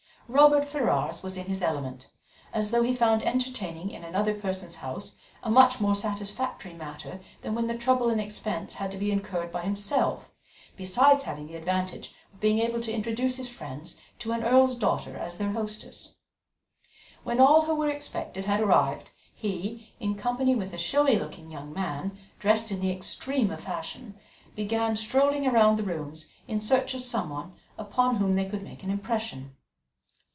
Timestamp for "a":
5.43-5.51, 20.71-20.77